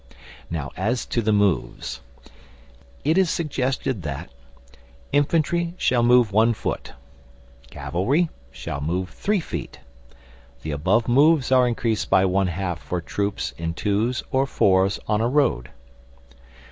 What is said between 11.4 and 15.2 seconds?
are increased by one half for troops in twos or fours